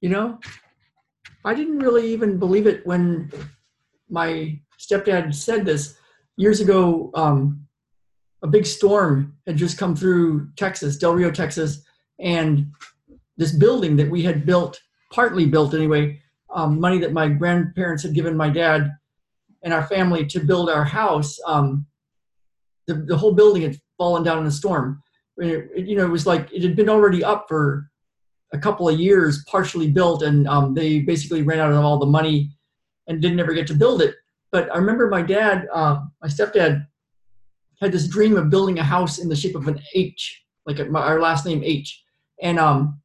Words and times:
you 0.00 0.08
know, 0.08 0.38
I 1.44 1.54
didn't 1.54 1.78
really 1.78 2.12
even 2.12 2.38
believe 2.38 2.66
it 2.66 2.86
when 2.86 3.30
my 4.08 4.58
stepdad 4.78 5.34
said 5.34 5.64
this 5.64 5.96
years 6.36 6.60
ago. 6.60 7.10
Um, 7.14 7.66
a 8.42 8.46
big 8.46 8.64
storm 8.64 9.36
had 9.46 9.56
just 9.56 9.76
come 9.76 9.94
through 9.94 10.48
Texas, 10.56 10.96
Del 10.96 11.14
Rio, 11.14 11.30
Texas, 11.30 11.82
and 12.18 12.72
this 13.36 13.52
building 13.52 13.96
that 13.96 14.10
we 14.10 14.22
had 14.22 14.46
built, 14.46 14.80
partly 15.12 15.46
built 15.46 15.74
anyway, 15.74 16.20
um, 16.54 16.80
money 16.80 16.98
that 16.98 17.12
my 17.12 17.28
grandparents 17.28 18.02
had 18.02 18.14
given 18.14 18.36
my 18.36 18.48
dad 18.48 18.90
and 19.62 19.74
our 19.74 19.86
family 19.86 20.24
to 20.26 20.40
build 20.40 20.70
our 20.70 20.84
house. 20.84 21.38
Um, 21.46 21.86
the, 22.86 22.94
the 22.94 23.16
whole 23.16 23.32
building 23.32 23.62
had 23.62 23.78
fallen 23.98 24.22
down 24.22 24.38
in 24.38 24.46
a 24.46 24.50
storm. 24.50 25.02
It, 25.36 25.70
it, 25.74 25.86
you 25.86 25.96
know, 25.96 26.04
it 26.04 26.10
was 26.10 26.26
like 26.26 26.50
it 26.52 26.62
had 26.62 26.76
been 26.76 26.88
already 26.88 27.22
up 27.22 27.46
for 27.48 27.89
a 28.52 28.58
couple 28.58 28.88
of 28.88 28.98
years, 28.98 29.44
partially 29.44 29.88
built, 29.88 30.22
and 30.22 30.48
um, 30.48 30.74
they 30.74 31.00
basically 31.00 31.42
ran 31.42 31.60
out 31.60 31.72
of 31.72 31.84
all 31.84 31.98
the 31.98 32.06
money 32.06 32.50
and 33.06 33.22
didn't 33.22 33.40
ever 33.40 33.52
get 33.52 33.66
to 33.68 33.74
build 33.74 34.02
it. 34.02 34.14
But 34.50 34.72
I 34.74 34.78
remember 34.78 35.08
my 35.08 35.22
dad, 35.22 35.68
uh, 35.72 36.00
my 36.20 36.28
stepdad, 36.28 36.86
had 37.80 37.92
this 37.92 38.08
dream 38.08 38.36
of 38.36 38.50
building 38.50 38.78
a 38.78 38.84
house 38.84 39.18
in 39.18 39.28
the 39.28 39.36
shape 39.36 39.54
of 39.54 39.68
an 39.68 39.80
H, 39.94 40.42
like 40.66 40.80
our 40.80 41.20
last 41.20 41.46
name 41.46 41.62
H, 41.64 42.02
and 42.42 42.58
um, 42.58 43.00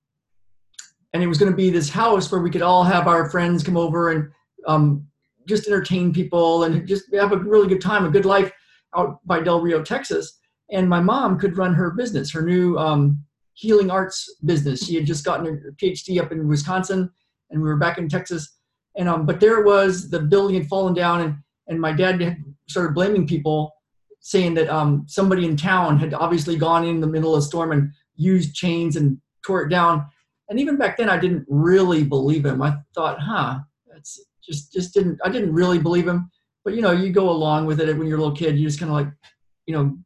and 1.14 1.24
it 1.24 1.28
was 1.28 1.38
going 1.38 1.52
to 1.52 1.56
be 1.56 1.70
this 1.70 1.90
house 1.90 2.30
where 2.30 2.42
we 2.42 2.52
could 2.52 2.62
all 2.62 2.84
have 2.84 3.08
our 3.08 3.30
friends 3.30 3.64
come 3.64 3.78
over 3.78 4.12
and 4.12 4.30
um, 4.68 5.08
just 5.48 5.68
entertain 5.68 6.14
people 6.14 6.64
and 6.64 6.86
just 6.86 7.06
have 7.14 7.32
a 7.32 7.38
really 7.38 7.70
good 7.70 7.80
time, 7.80 8.06
a 8.06 8.10
good 8.10 8.26
life 8.26 8.52
out 8.98 9.26
by 9.26 9.40
Del 9.40 9.62
Rio, 9.62 9.82
Texas. 9.82 10.40
And 10.72 10.90
my 10.90 11.00
mom 11.00 11.40
could 11.40 11.58
run 11.58 11.74
her 11.74 11.92
business, 11.92 12.32
her 12.32 12.42
new 12.42 12.78
um, 12.78 13.24
healing 13.56 13.90
arts 13.90 14.36
business. 14.46 14.86
She 14.86 14.96
had 14.96 15.06
just 15.06 15.26
gotten 15.26 15.46
her 15.46 15.74
PhD 15.82 16.22
up 16.22 16.32
in 16.32 16.48
Wisconsin, 16.48 17.10
and 17.50 17.62
we 17.62 17.68
were 17.68 17.78
back 17.78 17.98
in 17.98 18.08
Texas. 18.08 18.58
And 18.96 19.10
um, 19.10 19.26
but 19.26 19.40
there 19.40 19.64
was, 19.64 20.10
the 20.10 20.20
building 20.20 20.56
had 20.56 20.68
fallen 20.68 20.94
down, 20.94 21.22
and 21.22 21.36
and 21.68 21.82
my 21.82 21.92
dad 21.92 22.38
started 22.68 22.94
blaming 22.94 23.26
people, 23.26 23.74
saying 24.20 24.54
that 24.56 24.70
um, 24.70 25.06
somebody 25.08 25.46
in 25.46 25.58
town 25.58 25.98
had 25.98 26.14
obviously 26.14 26.58
gone 26.58 26.86
in 26.86 27.00
the 27.00 27.08
middle 27.08 27.34
of 27.34 27.40
a 27.40 27.46
storm 27.46 27.72
and 27.72 27.92
used 28.16 28.54
chains 28.54 28.96
and 28.96 29.18
tore 29.46 29.64
it 29.64 29.70
down. 29.70 30.06
And 30.50 30.60
even 30.60 30.78
back 30.78 30.98
then, 30.98 31.10
I 31.10 31.18
didn't 31.18 31.46
really 31.50 32.04
believe 32.04 32.46
him. 32.46 32.62
I 32.62 32.76
thought, 32.94 33.20
huh, 33.20 33.60
that's 33.92 34.24
just 34.44 34.72
just 34.74 34.94
didn't. 34.94 35.20
I 35.24 35.30
didn't 35.30 35.54
really 35.54 35.80
believe 35.80 36.08
him. 36.08 36.30
But 36.64 36.76
you 36.76 36.82
know, 36.82 36.92
you 36.92 37.12
go 37.12 37.30
along 37.30 37.66
with 37.66 37.80
it 37.80 37.98
when 37.98 38.08
you're 38.08 38.18
a 38.18 38.22
little 38.22 38.36
kid. 38.36 38.58
You 38.58 38.68
just 38.68 38.80
kind 38.80 38.92
of 38.92 38.98
like, 38.98 39.08
you 39.66 39.76
know, 39.76 39.98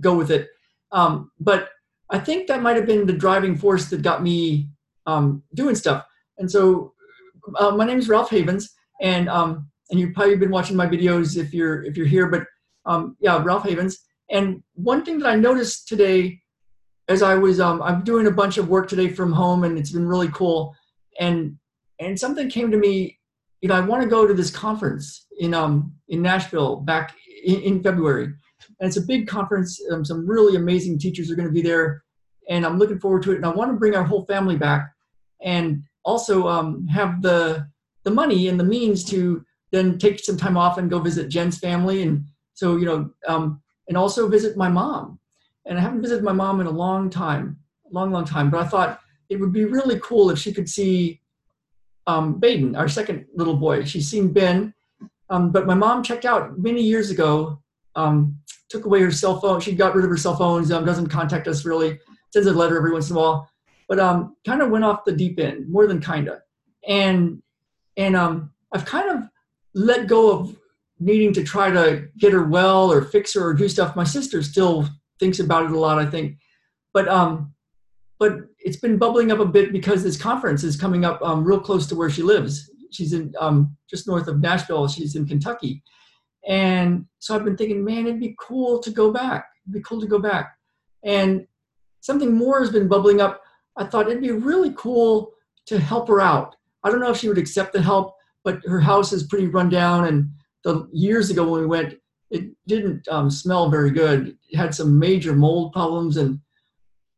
go 0.00 0.16
with 0.16 0.30
it. 0.30 0.48
Um, 0.90 1.30
but 1.38 1.68
I 2.10 2.18
think 2.18 2.48
that 2.48 2.62
might 2.62 2.76
have 2.76 2.86
been 2.86 3.06
the 3.06 3.12
driving 3.12 3.56
force 3.56 3.90
that 3.90 4.02
got 4.02 4.22
me 4.22 4.68
um, 5.06 5.42
doing 5.54 5.74
stuff. 5.74 6.04
And 6.38 6.50
so, 6.50 6.94
uh, 7.58 7.72
my 7.72 7.84
name 7.84 7.98
is 7.98 8.08
Ralph 8.08 8.30
Havens, 8.30 8.70
and 9.00 9.28
um, 9.28 9.68
and 9.90 9.98
you've 9.98 10.14
probably 10.14 10.36
been 10.36 10.50
watching 10.50 10.76
my 10.76 10.86
videos 10.86 11.36
if 11.36 11.52
you're 11.52 11.82
if 11.84 11.96
you're 11.96 12.06
here. 12.06 12.28
But 12.28 12.44
um, 12.86 13.16
yeah, 13.20 13.42
Ralph 13.42 13.64
Havens. 13.64 13.98
And 14.30 14.62
one 14.74 15.04
thing 15.04 15.18
that 15.20 15.28
I 15.28 15.36
noticed 15.36 15.88
today, 15.88 16.40
as 17.08 17.22
I 17.22 17.34
was 17.34 17.60
um, 17.60 17.82
I'm 17.82 18.04
doing 18.04 18.26
a 18.26 18.30
bunch 18.30 18.58
of 18.58 18.68
work 18.68 18.88
today 18.88 19.08
from 19.08 19.32
home, 19.32 19.64
and 19.64 19.78
it's 19.78 19.92
been 19.92 20.06
really 20.06 20.28
cool. 20.28 20.74
And 21.18 21.58
and 21.98 22.18
something 22.18 22.48
came 22.48 22.70
to 22.70 22.76
me. 22.76 23.18
You 23.60 23.68
know, 23.68 23.74
I 23.74 23.80
want 23.80 24.02
to 24.02 24.08
go 24.08 24.26
to 24.26 24.34
this 24.34 24.50
conference 24.50 25.26
in 25.38 25.54
um 25.54 25.92
in 26.08 26.22
Nashville 26.22 26.76
back 26.76 27.14
in, 27.44 27.60
in 27.60 27.82
February 27.82 28.34
and 28.80 28.88
it's 28.88 28.96
a 28.96 29.02
big 29.02 29.26
conference. 29.26 29.80
Um, 29.90 30.04
some 30.04 30.26
really 30.26 30.56
amazing 30.56 30.98
teachers 30.98 31.30
are 31.30 31.34
going 31.34 31.48
to 31.48 31.54
be 31.54 31.62
there, 31.62 32.04
and 32.48 32.64
I'm 32.64 32.78
looking 32.78 33.00
forward 33.00 33.22
to 33.24 33.32
it. 33.32 33.36
And 33.36 33.46
I 33.46 33.50
want 33.50 33.70
to 33.70 33.76
bring 33.76 33.94
our 33.94 34.04
whole 34.04 34.24
family 34.26 34.56
back, 34.56 34.92
and 35.42 35.82
also 36.04 36.46
um, 36.48 36.86
have 36.88 37.22
the 37.22 37.68
the 38.04 38.10
money 38.10 38.48
and 38.48 38.58
the 38.58 38.64
means 38.64 39.04
to 39.04 39.44
then 39.70 39.98
take 39.98 40.18
some 40.20 40.36
time 40.36 40.56
off 40.56 40.78
and 40.78 40.90
go 40.90 40.98
visit 40.98 41.28
Jen's 41.28 41.58
family, 41.58 42.02
and 42.02 42.24
so 42.54 42.76
you 42.76 42.86
know, 42.86 43.10
um, 43.26 43.60
and 43.88 43.96
also 43.96 44.28
visit 44.28 44.56
my 44.56 44.68
mom. 44.68 45.18
And 45.66 45.76
I 45.76 45.82
haven't 45.82 46.02
visited 46.02 46.24
my 46.24 46.32
mom 46.32 46.60
in 46.60 46.66
a 46.66 46.70
long 46.70 47.10
time, 47.10 47.58
long, 47.90 48.10
long 48.10 48.24
time. 48.24 48.50
But 48.50 48.60
I 48.60 48.68
thought 48.68 49.00
it 49.28 49.38
would 49.38 49.52
be 49.52 49.64
really 49.64 50.00
cool 50.00 50.30
if 50.30 50.38
she 50.38 50.52
could 50.52 50.68
see 50.68 51.20
um, 52.06 52.38
Baden, 52.40 52.74
our 52.74 52.88
second 52.88 53.26
little 53.34 53.56
boy. 53.56 53.84
She's 53.84 54.10
seen 54.10 54.32
Ben, 54.32 54.72
um, 55.28 55.52
but 55.52 55.66
my 55.66 55.74
mom 55.74 56.02
checked 56.02 56.24
out 56.24 56.58
many 56.58 56.80
years 56.80 57.10
ago 57.10 57.60
um, 57.98 58.38
took 58.68 58.84
away 58.84 59.00
her 59.00 59.10
cell 59.10 59.40
phone. 59.40 59.60
She 59.60 59.72
got 59.72 59.94
rid 59.94 60.04
of 60.04 60.10
her 60.10 60.16
cell 60.16 60.36
phones. 60.36 60.70
Um, 60.70 60.84
doesn't 60.84 61.08
contact 61.08 61.48
us 61.48 61.64
really. 61.64 61.98
Sends 62.32 62.46
a 62.46 62.52
letter 62.52 62.76
every 62.76 62.92
once 62.92 63.10
in 63.10 63.16
a 63.16 63.18
while, 63.18 63.50
but 63.88 63.98
um, 63.98 64.36
kind 64.46 64.62
of 64.62 64.70
went 64.70 64.84
off 64.84 65.04
the 65.04 65.12
deep 65.12 65.38
end 65.38 65.68
more 65.68 65.86
than 65.86 66.00
kinda. 66.00 66.42
And 66.86 67.42
and 67.96 68.14
um, 68.14 68.52
I've 68.72 68.84
kind 68.84 69.10
of 69.10 69.28
let 69.74 70.06
go 70.06 70.30
of 70.30 70.56
needing 71.00 71.32
to 71.32 71.42
try 71.42 71.70
to 71.70 72.08
get 72.18 72.32
her 72.32 72.44
well 72.44 72.92
or 72.92 73.02
fix 73.02 73.34
her 73.34 73.48
or 73.48 73.54
do 73.54 73.68
stuff. 73.68 73.96
My 73.96 74.04
sister 74.04 74.42
still 74.42 74.88
thinks 75.18 75.40
about 75.40 75.64
it 75.64 75.72
a 75.72 75.78
lot, 75.78 75.98
I 75.98 76.06
think, 76.06 76.36
but 76.92 77.08
um, 77.08 77.54
but 78.18 78.38
it's 78.58 78.76
been 78.76 78.98
bubbling 78.98 79.32
up 79.32 79.38
a 79.38 79.46
bit 79.46 79.72
because 79.72 80.02
this 80.02 80.20
conference 80.20 80.64
is 80.64 80.76
coming 80.76 81.04
up 81.04 81.20
um, 81.22 81.44
real 81.44 81.60
close 81.60 81.86
to 81.86 81.96
where 81.96 82.10
she 82.10 82.22
lives. 82.22 82.70
She's 82.90 83.12
in 83.12 83.34
um, 83.40 83.76
just 83.88 84.06
north 84.06 84.28
of 84.28 84.40
Nashville. 84.40 84.88
She's 84.88 85.14
in 85.14 85.26
Kentucky, 85.26 85.82
and 86.46 87.06
so 87.18 87.34
I've 87.34 87.44
been 87.44 87.56
thinking, 87.56 87.84
man, 87.84 88.06
it'd 88.06 88.20
be 88.20 88.36
cool 88.38 88.80
to 88.80 88.90
go 88.90 89.12
back. 89.12 89.46
It'd 89.64 89.74
be 89.74 89.82
cool 89.82 90.00
to 90.00 90.06
go 90.06 90.18
back. 90.18 90.56
And 91.04 91.46
something 92.00 92.34
more 92.34 92.60
has 92.60 92.70
been 92.70 92.88
bubbling 92.88 93.20
up. 93.20 93.42
I 93.76 93.84
thought 93.84 94.08
it'd 94.08 94.22
be 94.22 94.30
really 94.30 94.72
cool 94.76 95.32
to 95.66 95.78
help 95.78 96.08
her 96.08 96.20
out. 96.20 96.56
I 96.84 96.90
don't 96.90 97.00
know 97.00 97.10
if 97.10 97.18
she 97.18 97.28
would 97.28 97.38
accept 97.38 97.72
the 97.72 97.82
help, 97.82 98.14
but 98.44 98.60
her 98.64 98.80
house 98.80 99.12
is 99.12 99.24
pretty 99.24 99.48
run 99.48 99.68
down. 99.68 100.06
And 100.06 100.30
the 100.64 100.88
years 100.92 101.30
ago 101.30 101.48
when 101.48 101.60
we 101.60 101.66
went, 101.66 101.94
it 102.30 102.50
didn't 102.66 103.06
um, 103.08 103.30
smell 103.30 103.70
very 103.70 103.90
good. 103.90 104.36
It 104.50 104.56
had 104.56 104.74
some 104.74 104.98
major 104.98 105.34
mold 105.34 105.72
problems, 105.72 106.16
and 106.18 106.40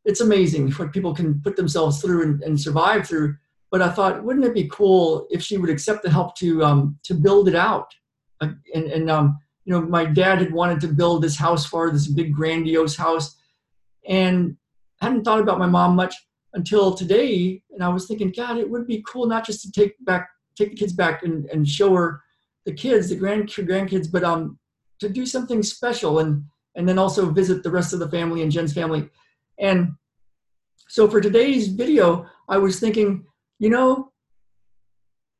it's 0.04 0.20
amazing 0.20 0.70
what 0.72 0.92
people 0.92 1.14
can 1.14 1.40
put 1.42 1.56
themselves 1.56 2.00
through 2.00 2.22
and, 2.22 2.42
and 2.42 2.60
survive 2.60 3.06
through. 3.06 3.36
But 3.70 3.82
I 3.82 3.90
thought, 3.90 4.22
wouldn't 4.22 4.44
it 4.44 4.54
be 4.54 4.68
cool 4.68 5.26
if 5.30 5.42
she 5.42 5.56
would 5.56 5.70
accept 5.70 6.02
the 6.02 6.10
help 6.10 6.36
to 6.36 6.64
um, 6.64 6.98
to 7.04 7.14
build 7.14 7.48
it 7.48 7.54
out? 7.54 7.92
And, 8.40 8.56
and 8.74 9.10
um, 9.10 9.38
you 9.64 9.72
know, 9.72 9.82
my 9.82 10.04
dad 10.04 10.38
had 10.38 10.52
wanted 10.52 10.80
to 10.80 10.88
build 10.88 11.22
this 11.22 11.36
house 11.36 11.66
for 11.66 11.86
her, 11.86 11.92
this 11.92 12.08
big 12.08 12.34
grandiose 12.34 12.96
house, 12.96 13.36
and 14.08 14.56
I 15.00 15.06
hadn't 15.06 15.24
thought 15.24 15.40
about 15.40 15.58
my 15.58 15.66
mom 15.66 15.96
much 15.96 16.14
until 16.54 16.94
today. 16.94 17.62
And 17.70 17.82
I 17.82 17.88
was 17.88 18.06
thinking, 18.06 18.32
God, 18.36 18.58
it 18.58 18.68
would 18.68 18.86
be 18.86 19.04
cool 19.06 19.26
not 19.26 19.46
just 19.46 19.62
to 19.62 19.72
take 19.72 19.94
back, 20.04 20.28
take 20.56 20.70
the 20.70 20.76
kids 20.76 20.92
back 20.92 21.22
and, 21.22 21.46
and 21.46 21.68
show 21.68 21.94
her 21.94 22.22
the 22.66 22.72
kids, 22.72 23.08
the 23.08 23.16
grand 23.16 23.48
grandkids, 23.48 24.10
but 24.10 24.24
um, 24.24 24.58
to 25.00 25.08
do 25.08 25.26
something 25.26 25.62
special 25.62 26.18
and 26.18 26.44
and 26.76 26.88
then 26.88 26.98
also 26.98 27.30
visit 27.30 27.62
the 27.62 27.70
rest 27.70 27.92
of 27.92 27.98
the 27.98 28.08
family 28.08 28.42
and 28.42 28.52
Jen's 28.52 28.72
family. 28.72 29.08
And 29.58 29.94
so 30.88 31.08
for 31.08 31.20
today's 31.20 31.68
video, 31.68 32.26
I 32.48 32.58
was 32.58 32.78
thinking, 32.78 33.24
you 33.58 33.70
know, 33.70 34.12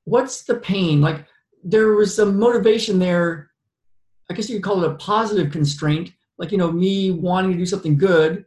what's 0.05 0.43
the 0.43 0.56
pain? 0.56 1.00
Like 1.00 1.25
there 1.62 1.93
was 1.93 2.15
some 2.15 2.38
motivation 2.38 2.98
there. 2.98 3.50
I 4.31 4.34
guess 4.34 4.48
you 4.48 4.56
could 4.56 4.65
call 4.65 4.84
it 4.84 4.91
a 4.91 4.94
positive 4.94 5.50
constraint, 5.50 6.12
like 6.38 6.53
you 6.53 6.59
know 6.59 6.71
me 6.71 7.10
wanting 7.10 7.53
to 7.53 7.59
do 7.59 7.66
something 7.66 7.97
good. 7.97 8.44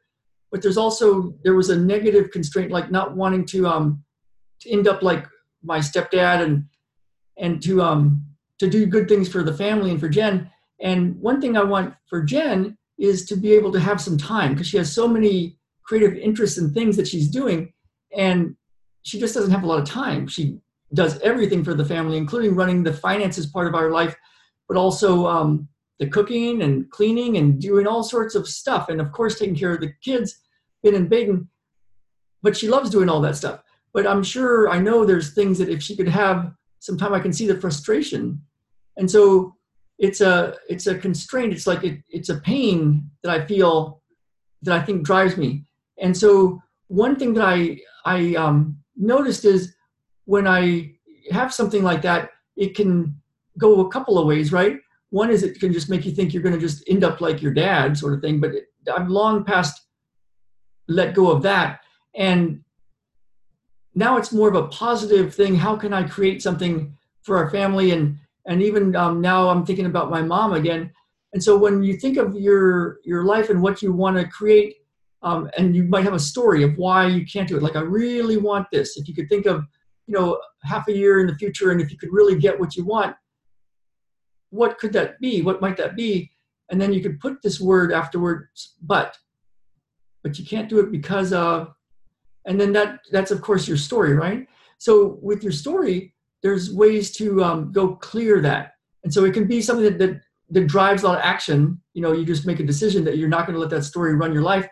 But 0.51 0.61
there's 0.61 0.77
also 0.77 1.35
there 1.43 1.55
was 1.55 1.69
a 1.69 1.77
negative 1.77 2.31
constraint, 2.31 2.71
like 2.71 2.91
not 2.91 3.15
wanting 3.15 3.45
to 3.47 3.67
um 3.67 4.03
to 4.61 4.71
end 4.71 4.87
up 4.87 5.01
like 5.01 5.27
my 5.63 5.79
stepdad 5.79 6.43
and 6.43 6.65
and 7.37 7.61
to 7.63 7.81
um 7.81 8.25
to 8.59 8.69
do 8.69 8.85
good 8.85 9.07
things 9.07 9.27
for 9.27 9.43
the 9.43 9.53
family 9.53 9.91
and 9.91 9.99
for 9.99 10.09
Jen. 10.09 10.49
And 10.79 11.19
one 11.19 11.41
thing 11.41 11.57
I 11.57 11.63
want 11.63 11.93
for 12.07 12.21
Jen 12.21 12.77
is 12.97 13.25
to 13.25 13.35
be 13.35 13.53
able 13.53 13.71
to 13.71 13.79
have 13.79 13.99
some 13.99 14.17
time 14.17 14.53
because 14.53 14.67
she 14.67 14.77
has 14.77 14.91
so 14.91 15.07
many 15.07 15.57
creative 15.83 16.15
interests 16.15 16.57
and 16.57 16.73
things 16.73 16.95
that 16.97 17.07
she's 17.07 17.29
doing, 17.29 17.73
and 18.15 18.55
she 19.03 19.19
just 19.19 19.33
doesn't 19.33 19.51
have 19.51 19.63
a 19.63 19.67
lot 19.67 19.79
of 19.79 19.85
time. 19.85 20.27
She 20.27 20.59
does 20.93 21.19
everything 21.19 21.63
for 21.63 21.73
the 21.73 21.85
family, 21.85 22.17
including 22.17 22.55
running 22.55 22.83
the 22.83 22.93
finances 22.93 23.47
part 23.47 23.67
of 23.67 23.75
our 23.75 23.91
life, 23.91 24.15
but 24.67 24.77
also 24.77 25.25
um, 25.27 25.67
the 25.99 26.07
cooking 26.07 26.61
and 26.61 26.89
cleaning 26.91 27.37
and 27.37 27.59
doing 27.59 27.87
all 27.87 28.03
sorts 28.03 28.35
of 28.35 28.47
stuff. 28.47 28.89
And 28.89 29.01
of 29.01 29.11
course, 29.11 29.39
taking 29.39 29.55
care 29.55 29.73
of 29.73 29.81
the 29.81 29.93
kids, 30.03 30.39
Ben 30.83 30.95
and 30.95 31.09
Baden. 31.09 31.47
But 32.41 32.57
she 32.57 32.67
loves 32.67 32.89
doing 32.89 33.09
all 33.09 33.21
that 33.21 33.37
stuff. 33.37 33.61
But 33.93 34.07
I'm 34.07 34.23
sure 34.23 34.69
I 34.69 34.79
know 34.79 35.05
there's 35.05 35.33
things 35.33 35.57
that 35.59 35.69
if 35.69 35.81
she 35.81 35.95
could 35.95 36.07
have 36.07 36.51
some 36.79 36.97
time, 36.97 37.13
I 37.13 37.19
can 37.19 37.33
see 37.33 37.47
the 37.47 37.59
frustration. 37.59 38.41
And 38.97 39.09
so 39.09 39.55
it's 39.99 40.21
a 40.21 40.55
it's 40.67 40.87
a 40.87 40.97
constraint. 40.97 41.53
It's 41.53 41.67
like 41.67 41.83
it, 41.83 42.01
it's 42.09 42.29
a 42.29 42.39
pain 42.39 43.09
that 43.23 43.31
I 43.31 43.45
feel 43.45 44.01
that 44.63 44.79
I 44.79 44.83
think 44.83 45.03
drives 45.03 45.37
me. 45.37 45.65
And 45.99 46.15
so 46.15 46.61
one 46.87 47.15
thing 47.15 47.33
that 47.35 47.45
I 47.45 47.79
I 48.05 48.35
um, 48.35 48.77
noticed 48.97 49.45
is 49.45 49.73
when 50.25 50.47
I 50.47 50.93
have 51.31 51.53
something 51.53 51.83
like 51.83 52.01
that, 52.03 52.31
it 52.55 52.75
can 52.75 53.15
go 53.57 53.81
a 53.81 53.89
couple 53.89 54.17
of 54.17 54.27
ways, 54.27 54.51
right? 54.51 54.77
One 55.09 55.29
is 55.29 55.43
it 55.43 55.59
can 55.59 55.73
just 55.73 55.89
make 55.89 56.05
you 56.05 56.11
think 56.11 56.33
you're 56.33 56.43
going 56.43 56.55
to 56.55 56.61
just 56.61 56.83
end 56.89 57.03
up 57.03 57.21
like 57.21 57.41
your 57.41 57.53
dad, 57.53 57.97
sort 57.97 58.13
of 58.13 58.21
thing. 58.21 58.39
But 58.39 58.51
I'm 58.93 59.07
long 59.07 59.43
past 59.43 59.81
let 60.87 61.13
go 61.13 61.31
of 61.31 61.41
that, 61.43 61.81
and 62.15 62.61
now 63.95 64.17
it's 64.17 64.33
more 64.33 64.49
of 64.49 64.55
a 64.55 64.67
positive 64.67 65.33
thing. 65.33 65.55
How 65.55 65.75
can 65.75 65.93
I 65.93 66.03
create 66.03 66.41
something 66.41 66.97
for 67.21 67.37
our 67.37 67.49
family? 67.49 67.91
And 67.91 68.17
and 68.45 68.61
even 68.61 68.95
um, 68.95 69.21
now 69.21 69.49
I'm 69.49 69.65
thinking 69.65 69.85
about 69.85 70.09
my 70.09 70.21
mom 70.21 70.53
again. 70.53 70.91
And 71.33 71.43
so 71.43 71.57
when 71.57 71.83
you 71.83 71.97
think 71.97 72.17
of 72.17 72.35
your 72.35 72.99
your 73.03 73.23
life 73.23 73.49
and 73.49 73.61
what 73.61 73.81
you 73.81 73.93
want 73.93 74.17
to 74.17 74.27
create, 74.27 74.77
um, 75.21 75.49
and 75.57 75.75
you 75.75 75.83
might 75.83 76.03
have 76.03 76.13
a 76.13 76.19
story 76.19 76.63
of 76.63 76.77
why 76.77 77.07
you 77.07 77.25
can't 77.25 77.47
do 77.47 77.57
it. 77.57 77.63
Like 77.63 77.75
I 77.75 77.81
really 77.81 78.37
want 78.37 78.67
this. 78.71 78.97
If 78.97 79.07
you 79.07 79.15
could 79.15 79.29
think 79.29 79.45
of, 79.45 79.63
you 80.13 80.19
know, 80.19 80.39
half 80.63 80.87
a 80.87 80.93
year 80.93 81.19
in 81.19 81.27
the 81.27 81.35
future, 81.35 81.71
and 81.71 81.81
if 81.81 81.91
you 81.91 81.97
could 81.97 82.13
really 82.13 82.37
get 82.37 82.59
what 82.59 82.75
you 82.75 82.85
want, 82.85 83.15
what 84.51 84.77
could 84.77 84.93
that 84.93 85.19
be? 85.19 85.41
What 85.41 85.61
might 85.61 85.77
that 85.77 85.95
be? 85.95 86.31
And 86.69 86.79
then 86.79 86.93
you 86.93 87.01
could 87.01 87.19
put 87.19 87.41
this 87.41 87.59
word 87.59 87.91
afterwards, 87.91 88.75
but. 88.81 89.17
But 90.21 90.39
you 90.39 90.45
can't 90.45 90.69
do 90.69 90.79
it 90.79 90.89
because 90.89 91.33
of 91.33 91.73
and 92.45 92.59
then 92.59 92.71
that 92.73 92.99
that's 93.11 93.31
of 93.31 93.41
course 93.41 93.67
your 93.67 93.77
story 93.77 94.13
right 94.13 94.47
so 94.77 95.19
with 95.21 95.43
your 95.43 95.51
story 95.51 96.13
there's 96.41 96.73
ways 96.73 97.11
to 97.11 97.43
um, 97.43 97.71
go 97.71 97.95
clear 97.95 98.41
that 98.41 98.73
and 99.03 99.13
so 99.13 99.25
it 99.25 99.33
can 99.33 99.47
be 99.47 99.61
something 99.61 99.83
that, 99.83 99.97
that 99.97 100.21
that 100.49 100.67
drives 100.67 101.03
a 101.03 101.07
lot 101.07 101.17
of 101.17 101.23
action 101.23 101.77
you 101.93 102.01
know 102.01 102.13
you 102.13 102.25
just 102.25 102.45
make 102.45 102.61
a 102.61 102.65
decision 102.65 103.03
that 103.03 103.17
you're 103.17 103.29
not 103.29 103.45
going 103.45 103.53
to 103.53 103.59
let 103.59 103.69
that 103.69 103.83
story 103.83 104.15
run 104.15 104.33
your 104.33 104.43
life 104.43 104.67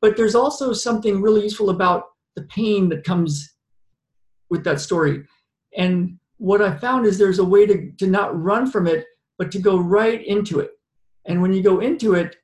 but 0.00 0.16
there's 0.16 0.34
also 0.34 0.72
something 0.72 1.20
really 1.20 1.42
useful 1.42 1.70
about 1.70 2.04
the 2.36 2.42
pain 2.44 2.88
that 2.88 3.02
comes 3.02 3.55
with 4.50 4.64
that 4.64 4.80
story 4.80 5.24
and 5.76 6.18
what 6.38 6.62
i 6.62 6.76
found 6.76 7.06
is 7.06 7.18
there's 7.18 7.38
a 7.38 7.44
way 7.44 7.66
to, 7.66 7.90
to 7.92 8.06
not 8.06 8.40
run 8.40 8.70
from 8.70 8.86
it 8.86 9.06
but 9.38 9.50
to 9.50 9.58
go 9.58 9.78
right 9.78 10.24
into 10.26 10.60
it 10.60 10.70
and 11.24 11.40
when 11.40 11.52
you 11.52 11.62
go 11.62 11.80
into 11.80 12.14
it 12.14 12.36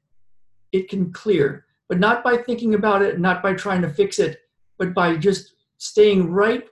it 0.73 0.89
can 0.89 1.13
clear 1.13 1.65
but 1.89 1.99
not 1.99 2.25
by 2.25 2.37
thinking 2.37 2.75
about 2.75 3.03
it 3.03 3.21
not 3.21 3.43
by 3.43 3.53
trying 3.53 3.83
to 3.83 3.89
fix 3.89 4.19
it 4.19 4.39
but 4.79 4.95
by 4.95 5.17
just 5.17 5.55
staying 5.79 6.31
right 6.31 6.65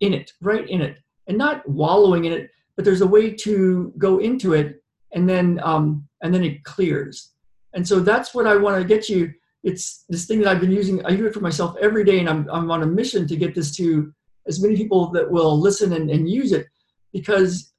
in 0.00 0.12
it, 0.12 0.32
right 0.40 0.68
in 0.68 0.80
it, 0.80 0.98
and 1.26 1.38
not 1.38 1.66
wallowing 1.68 2.24
in 2.24 2.32
it. 2.32 2.50
But 2.76 2.84
there's 2.84 3.00
a 3.00 3.06
way 3.06 3.30
to 3.30 3.92
go 3.98 4.18
into 4.18 4.54
it, 4.54 4.82
and 5.12 5.28
then 5.28 5.60
um, 5.62 6.08
and 6.22 6.34
then 6.34 6.44
it 6.44 6.64
clears. 6.64 7.32
And 7.74 7.86
so 7.86 8.00
that's 8.00 8.34
what 8.34 8.46
I 8.46 8.56
want 8.56 8.80
to 8.80 8.86
get 8.86 9.08
you. 9.08 9.32
It's 9.62 10.04
this 10.08 10.26
thing 10.26 10.40
that 10.40 10.48
I've 10.48 10.60
been 10.60 10.72
using. 10.72 11.04
I 11.06 11.14
do 11.14 11.26
it 11.26 11.34
for 11.34 11.40
myself 11.40 11.76
every 11.80 12.04
day, 12.04 12.18
and 12.18 12.28
I'm 12.28 12.48
I'm 12.50 12.70
on 12.70 12.82
a 12.82 12.86
mission 12.86 13.26
to 13.28 13.36
get 13.36 13.54
this 13.54 13.74
to 13.76 14.12
as 14.46 14.62
many 14.62 14.76
people 14.76 15.10
that 15.10 15.30
will 15.30 15.58
listen 15.58 15.92
and, 15.92 16.10
and 16.10 16.28
use 16.28 16.52
it, 16.52 16.66
because 17.12 17.72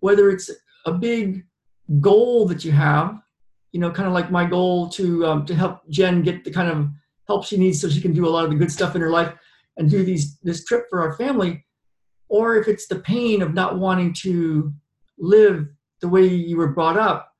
whether 0.00 0.30
it's 0.30 0.50
a 0.86 0.92
big 0.92 1.44
goal 2.00 2.46
that 2.46 2.64
you 2.64 2.72
have, 2.72 3.18
you 3.72 3.80
know, 3.80 3.90
kind 3.90 4.06
of 4.06 4.14
like 4.14 4.30
my 4.30 4.44
goal 4.44 4.88
to 4.90 5.26
um, 5.26 5.46
to 5.46 5.54
help 5.54 5.80
Jen 5.90 6.22
get 6.22 6.44
the 6.44 6.50
kind 6.50 6.70
of 6.70 6.88
help 7.26 7.44
she 7.44 7.56
needs 7.56 7.80
so 7.80 7.88
she 7.88 8.00
can 8.00 8.12
do 8.12 8.26
a 8.26 8.30
lot 8.30 8.44
of 8.44 8.50
the 8.50 8.56
good 8.56 8.72
stuff 8.72 8.94
in 8.94 9.00
her 9.00 9.10
life 9.10 9.32
and 9.76 9.90
do 9.90 10.04
these 10.04 10.38
this 10.40 10.64
trip 10.64 10.86
for 10.90 11.00
our 11.00 11.16
family 11.16 11.64
or 12.28 12.56
if 12.56 12.68
it's 12.68 12.86
the 12.86 12.98
pain 13.00 13.42
of 13.42 13.54
not 13.54 13.78
wanting 13.78 14.12
to 14.12 14.72
live 15.18 15.66
the 16.00 16.08
way 16.08 16.26
you 16.26 16.56
were 16.56 16.72
brought 16.72 16.96
up 16.96 17.32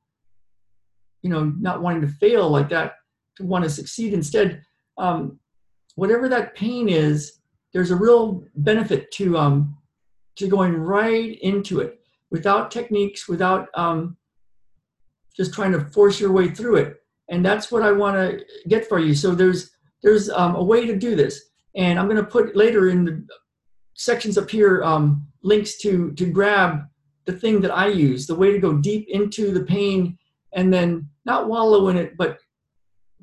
you 1.22 1.30
know 1.30 1.52
not 1.58 1.82
wanting 1.82 2.00
to 2.00 2.08
fail 2.08 2.48
like 2.48 2.68
that 2.68 2.94
to 3.36 3.44
want 3.44 3.64
to 3.64 3.70
succeed 3.70 4.12
instead 4.12 4.62
um, 4.98 5.38
whatever 5.94 6.28
that 6.28 6.54
pain 6.54 6.88
is 6.88 7.37
there's 7.72 7.90
a 7.90 7.96
real 7.96 8.44
benefit 8.56 9.10
to 9.12 9.36
um, 9.36 9.76
to 10.36 10.48
going 10.48 10.74
right 10.74 11.38
into 11.42 11.80
it 11.80 12.00
without 12.30 12.70
techniques 12.70 13.28
without 13.28 13.68
um, 13.74 14.16
just 15.36 15.54
trying 15.54 15.72
to 15.72 15.80
force 15.80 16.20
your 16.20 16.32
way 16.32 16.48
through 16.48 16.76
it 16.76 16.96
and 17.30 17.44
that's 17.44 17.70
what 17.70 17.82
i 17.82 17.92
want 17.92 18.16
to 18.16 18.44
get 18.68 18.88
for 18.88 18.98
you 18.98 19.14
so 19.14 19.34
there's 19.34 19.70
there's 20.02 20.30
um, 20.30 20.54
a 20.54 20.62
way 20.62 20.86
to 20.86 20.96
do 20.96 21.16
this. 21.16 21.50
And 21.74 21.98
I'm 21.98 22.06
going 22.06 22.16
to 22.16 22.24
put 22.24 22.56
later 22.56 22.88
in 22.88 23.04
the 23.04 23.26
sections 23.94 24.38
up 24.38 24.50
here 24.50 24.82
um, 24.82 25.26
links 25.42 25.78
to, 25.78 26.12
to 26.12 26.26
grab 26.26 26.82
the 27.26 27.32
thing 27.32 27.60
that 27.60 27.76
I 27.76 27.88
use, 27.88 28.26
the 28.26 28.34
way 28.34 28.52
to 28.52 28.58
go 28.58 28.74
deep 28.74 29.06
into 29.08 29.52
the 29.52 29.64
pain 29.64 30.16
and 30.54 30.72
then 30.72 31.08
not 31.24 31.48
wallow 31.48 31.88
in 31.88 31.96
it, 31.96 32.16
but 32.16 32.38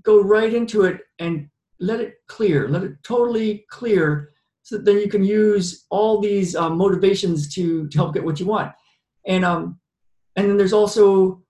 go 0.04 0.22
right 0.22 0.54
into 0.54 0.84
it 0.84 1.02
and 1.20 1.50
let 1.80 2.00
it 2.00 2.16
clear, 2.28 2.70
let 2.70 2.84
it 2.84 3.02
totally 3.04 3.66
clear 3.70 4.32
so 4.66 4.80
then 4.80 4.98
you 4.98 5.08
can 5.08 5.24
use 5.24 5.86
all 5.92 6.20
these 6.20 6.56
um, 6.56 6.76
motivations 6.76 7.54
to, 7.54 7.88
to 7.88 7.98
help 8.00 8.16
get 8.16 8.26
what 8.26 8.40
you 8.40 8.48
want. 8.48 8.72
And, 9.28 9.46
um, 9.46 9.80
and 10.36 10.50
then 10.50 10.58
there's 10.58 10.74
also 10.74 11.44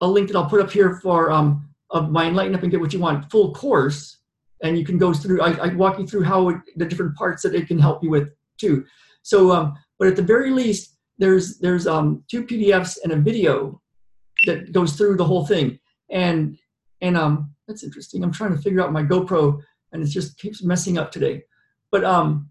a 0.00 0.08
link 0.08 0.28
that 0.28 0.36
I'll 0.36 0.48
put 0.48 0.62
up 0.62 0.70
here 0.70 1.00
for 1.02 1.30
um, 1.30 1.68
of 1.90 2.10
my 2.10 2.26
Enlighten 2.26 2.54
Up 2.54 2.62
and 2.62 2.70
Get 2.70 2.80
What 2.80 2.94
You 2.94 2.98
Want 2.98 3.30
full 3.30 3.52
course, 3.52 4.20
and 4.62 4.78
you 4.78 4.86
can 4.86 4.96
go 4.96 5.12
through, 5.12 5.42
I, 5.42 5.66
I 5.66 5.74
walk 5.74 5.98
you 5.98 6.06
through 6.06 6.22
how 6.22 6.48
it, 6.48 6.56
the 6.76 6.86
different 6.86 7.14
parts 7.14 7.42
that 7.42 7.54
it 7.54 7.68
can 7.68 7.78
help 7.78 8.02
you 8.02 8.08
with 8.08 8.30
too. 8.58 8.86
So, 9.22 9.52
um, 9.52 9.74
but 9.98 10.08
at 10.08 10.16
the 10.16 10.22
very 10.22 10.50
least, 10.50 10.96
there's 11.18 11.58
there's 11.58 11.86
um, 11.86 12.24
two 12.30 12.44
PDFs 12.44 12.98
and 13.04 13.12
a 13.12 13.16
video 13.16 13.82
that 14.46 14.72
goes 14.72 14.94
through 14.94 15.16
the 15.16 15.24
whole 15.24 15.44
thing, 15.44 15.78
and 16.10 16.56
and 17.02 17.18
um, 17.18 17.52
that's 17.66 17.84
interesting. 17.84 18.24
I'm 18.24 18.32
trying 18.32 18.56
to 18.56 18.62
figure 18.62 18.80
out 18.80 18.92
my 18.92 19.02
GoPro, 19.02 19.60
and 19.92 20.02
it 20.02 20.06
just 20.06 20.38
keeps 20.38 20.62
messing 20.64 20.96
up 20.96 21.12
today. 21.12 21.42
But 21.90 22.04
um, 22.04 22.50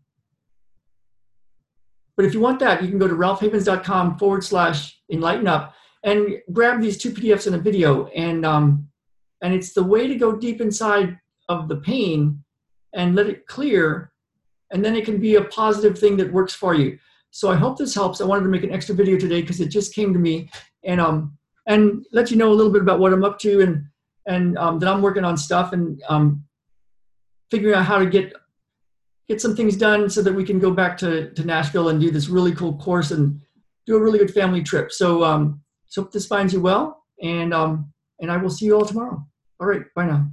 but 2.15 2.25
if 2.25 2.33
you 2.33 2.39
want 2.39 2.59
that, 2.59 2.81
you 2.81 2.89
can 2.89 2.97
go 2.97 3.07
to 3.07 3.13
ralphhavens.com 3.13 4.17
forward 4.17 4.43
slash 4.43 4.99
enlighten 5.11 5.47
up 5.47 5.75
and 6.03 6.39
grab 6.51 6.81
these 6.81 6.97
two 6.97 7.11
PDFs 7.11 7.47
and 7.47 7.55
a 7.55 7.59
video, 7.59 8.07
and 8.07 8.45
um, 8.45 8.87
and 9.41 9.53
it's 9.53 9.73
the 9.73 9.83
way 9.83 10.07
to 10.07 10.15
go 10.15 10.35
deep 10.35 10.61
inside 10.61 11.17
of 11.49 11.67
the 11.67 11.77
pain 11.77 12.43
and 12.93 13.15
let 13.15 13.27
it 13.27 13.45
clear. 13.47 14.11
And 14.71 14.83
then 14.83 14.95
it 14.95 15.05
can 15.05 15.19
be 15.19 15.35
a 15.35 15.43
positive 15.45 15.97
thing 15.97 16.17
that 16.17 16.33
works 16.33 16.53
for 16.53 16.73
you. 16.73 16.99
So 17.31 17.51
i 17.51 17.55
hope 17.55 17.77
this 17.77 17.93
helps. 17.93 18.19
I 18.19 18.25
wanted 18.25 18.43
to 18.43 18.49
make 18.49 18.63
an 18.63 18.71
extra 18.71 18.95
video 18.95 19.17
today 19.17 19.41
because 19.41 19.61
it 19.61 19.69
just 19.69 19.93
came 19.93 20.11
to 20.11 20.19
me. 20.19 20.49
And 20.83 20.99
um 20.99 21.37
and 21.67 22.05
let 22.11 22.31
you 22.31 22.37
know 22.37 22.51
a 22.51 22.55
little 22.55 22.71
bit 22.71 22.81
about 22.81 22.99
what 22.99 23.13
i'm 23.13 23.23
up 23.23 23.37
to 23.39 23.61
and 23.61 23.85
and 24.25 24.57
um, 24.57 24.79
that 24.79 24.89
i'm 24.89 25.01
working 25.01 25.25
on 25.25 25.37
stuff 25.37 25.73
and 25.73 26.01
um 26.09 26.43
figuring 27.51 27.75
out 27.75 27.85
how 27.85 27.99
to 27.99 28.05
get 28.05 28.33
get 29.29 29.41
some 29.41 29.55
things 29.55 29.75
done 29.75 30.09
so 30.09 30.21
that 30.21 30.33
we 30.33 30.43
can 30.43 30.59
go 30.59 30.71
back 30.71 30.97
to 30.97 31.31
to 31.31 31.43
nashville 31.45 31.89
and 31.89 31.99
do 31.99 32.11
this 32.11 32.29
really 32.29 32.53
cool 32.53 32.77
course 32.77 33.11
and 33.11 33.39
do 33.85 33.95
a 33.95 34.01
really 34.01 34.19
good 34.19 34.33
family 34.33 34.61
trip 34.61 34.91
so 34.91 35.23
um 35.23 35.61
so 35.87 36.01
hope 36.01 36.11
this 36.11 36.27
finds 36.27 36.53
you 36.53 36.61
well 36.61 37.03
and 37.21 37.53
um 37.53 37.91
and 38.19 38.31
I 38.31 38.37
will 38.37 38.49
see 38.49 38.65
you 38.65 38.75
all 38.75 38.85
tomorrow. 38.85 39.25
All 39.59 39.67
right, 39.67 39.83
bye 39.95 40.05
now. 40.05 40.29